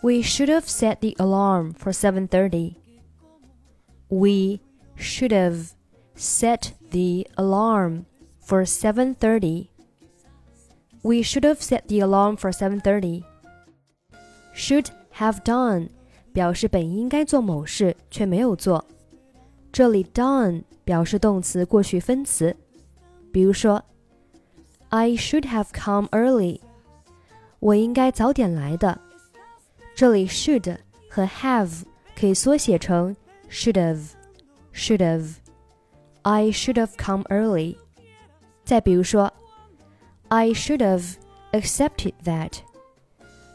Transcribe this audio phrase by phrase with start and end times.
[0.00, 2.76] We should have set the alarm for 7:30.
[4.08, 4.60] We
[4.96, 5.72] should have
[6.16, 8.06] set the alarm
[8.42, 9.68] for 7:30.
[11.02, 13.24] We should have set the alarm for 7:30.
[14.54, 15.90] Should have done
[16.33, 18.83] 表示本应该做某事却没有做。
[19.71, 22.55] 这里 done 表示动词过去分词，
[23.31, 23.83] 比如说
[24.89, 26.59] ，I should have come early，
[27.59, 28.99] 我应该早点来的。
[29.95, 30.77] 这里 should
[31.09, 31.83] 和 have
[32.15, 33.15] 可以缩写成
[33.49, 37.77] should have，should have，I should have come early。
[38.63, 39.31] 再比如说
[40.29, 41.15] ，I should have
[41.51, 42.59] accepted that，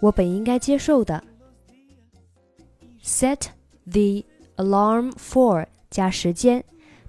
[0.00, 1.22] 我本应该接受的。
[3.03, 3.47] Set
[3.85, 4.23] the
[4.57, 6.63] alarm for 加时间，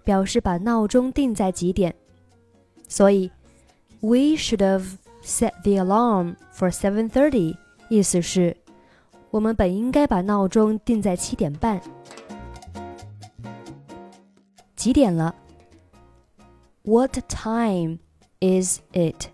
[0.04, 1.94] 表示把闹钟定在几点。
[2.88, 3.30] 所以，
[4.00, 7.56] We should have set the alarm for seven thirty，
[7.88, 8.56] 意思是，
[9.30, 11.80] 我们本应该把闹钟定在七点半。
[14.74, 15.34] 几点了？
[16.82, 17.98] What time
[18.40, 19.26] is it？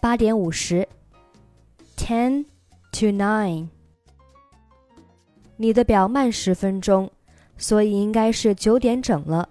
[0.00, 0.88] 八点五十。
[1.96, 2.46] Ten
[2.92, 3.68] to nine。
[5.62, 7.10] 你的表慢十分钟，
[7.56, 9.48] 所以应该是九点整了。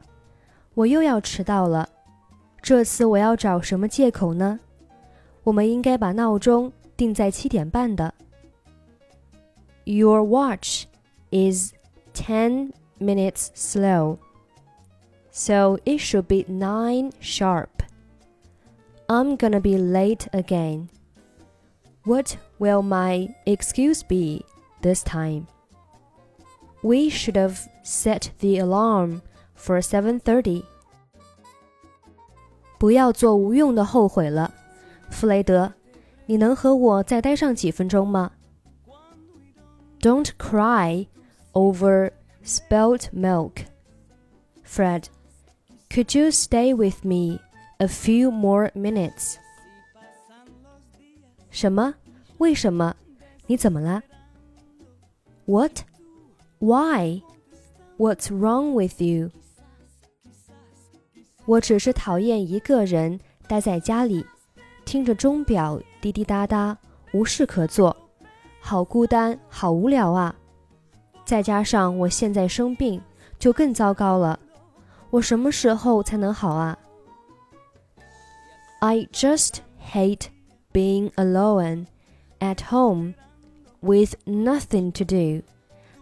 [0.74, 1.90] 我又要迟到了，
[2.62, 4.60] 这次我要找什么借口呢？
[5.44, 8.14] 我们应该把闹钟定在七点半的。
[9.86, 10.86] Your watch
[11.32, 11.74] is
[12.14, 14.18] ten minutes slow,
[15.32, 17.70] so it should be nine sharp.
[19.08, 20.90] I'm gonna be late again.
[22.04, 24.46] What will my excuse be
[24.82, 25.46] this time?
[26.82, 29.22] We should have set the alarm
[29.58, 30.64] for 7:30.
[32.78, 34.54] 不要做无用的后悔了，
[35.10, 35.74] 弗雷德，
[36.28, 38.32] 你能和我再待上几分钟吗？
[40.00, 41.08] Don't cry
[41.54, 42.12] over
[42.46, 43.66] spilt milk.
[44.64, 45.06] Fred,
[45.90, 47.40] could you stay with me
[47.80, 49.38] a few more minutes?
[51.50, 51.96] 什么？
[52.38, 52.96] 为什么？
[53.48, 54.04] 你怎么了？
[55.46, 55.82] What?
[56.63, 57.23] Why?
[57.99, 59.33] What's wrong with you?
[61.45, 63.19] 我只是讨厌一个人
[63.49, 64.25] 待在家里，
[64.85, 66.79] 听着钟表滴滴答答，
[67.13, 67.97] 无事可做，
[68.61, 70.33] 好孤单，好无聊啊！
[71.25, 73.03] 再加上我现在生病，
[73.41, 74.39] 就更糟糕了。
[75.11, 76.79] 我什么时候才能好啊
[78.79, 79.57] ？I just
[79.93, 80.27] hate
[80.73, 81.87] being alone
[82.39, 83.15] at home
[83.81, 85.43] with nothing to do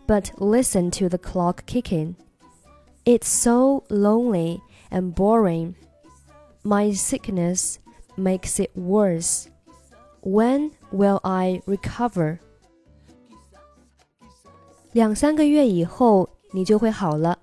[0.09, 2.15] but listen to the clock kicking.
[3.05, 5.75] It's so lonely and boring.
[6.63, 7.77] My sickness
[8.17, 9.47] makes it worse.
[10.21, 12.39] When will I recover?
[14.91, 17.37] 两三个月以后你就会好了，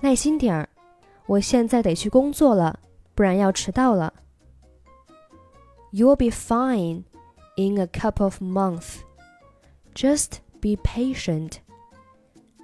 [0.00, 0.68] 耐心点儿。
[1.26, 2.78] 我现在得去工作了，
[3.14, 4.12] 不然要迟到了。
[5.92, 7.04] You'll be fine
[7.56, 8.98] in a couple of months.
[9.94, 11.58] Just be patient.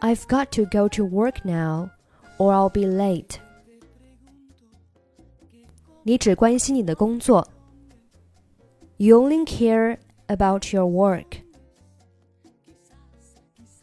[0.00, 1.90] I've got to go to work now,
[2.38, 3.38] or I'll be late.
[6.02, 7.46] 你只关心你的工作。
[8.96, 11.42] You only care about your work.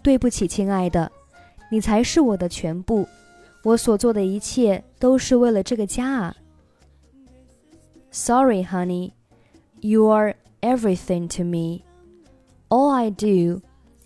[0.01, 1.11] 对不起，亲爱的，
[1.71, 3.07] 你才是我的全部。
[3.63, 6.35] 我所做的一切都是为了这个家啊。
[8.11, 9.11] Sorry, honey.
[9.81, 11.83] You are everything to me.
[12.69, 13.61] All I do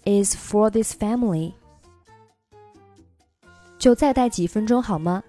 [0.06, 1.53] is for this family.
[3.78, 5.24] 就再待几分钟好吗？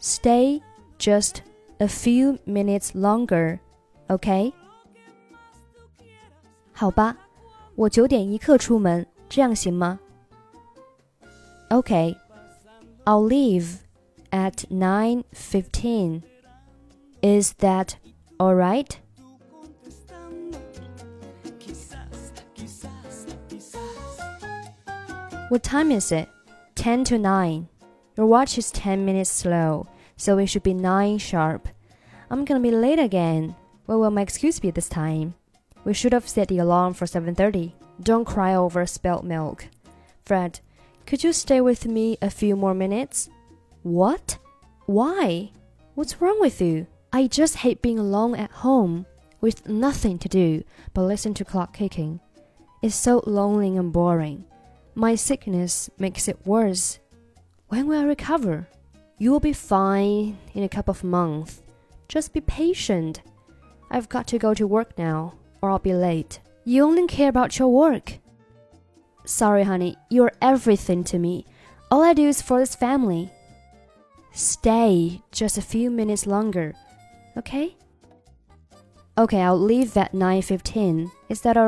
[0.00, 0.60] Stay
[0.98, 1.36] just
[1.78, 3.58] a few minutes longer,
[4.08, 4.52] OK？
[6.72, 7.16] 好吧，
[7.74, 9.98] 我九点一刻出门，这样行吗？
[11.70, 12.16] OK,
[13.04, 13.78] I'll leave
[14.30, 16.22] at nine fifteen.
[17.20, 17.94] Is that
[18.38, 18.88] all right?
[25.50, 26.28] What time is it?
[26.75, 27.67] 10 to 9.
[28.17, 29.87] Your watch is 10 minutes slow,
[30.17, 31.69] so it should be 9 sharp.
[32.29, 33.55] I'm gonna be late again.
[33.85, 35.35] What will my excuse be this time?
[35.83, 37.75] We should have set the alarm for 7:30.
[38.01, 39.67] Don't cry over spilt milk.
[40.25, 40.59] Fred,
[41.05, 43.29] could you stay with me a few more minutes?
[43.83, 44.37] What?
[44.85, 45.51] Why?
[45.95, 46.87] What's wrong with you?
[47.11, 49.05] I just hate being alone at home
[49.41, 52.19] with nothing to do but listen to clock ticking.
[52.81, 54.45] It's so lonely and boring.
[54.95, 56.99] My sickness makes it worse.
[57.67, 58.67] When will I recover?
[59.17, 61.61] You will be fine in a couple of months.
[62.07, 63.21] Just be patient.
[63.89, 66.39] I've got to go to work now, or I'll be late.
[66.63, 68.19] You only care about your work.
[69.25, 71.45] Sorry, honey, you're everything to me.
[71.89, 73.31] All I do is for this family.
[74.31, 76.73] Stay just a few minutes longer,
[77.37, 77.75] okay?
[79.17, 81.11] Okay, I'll leave at 9:15.
[81.29, 81.67] Is that all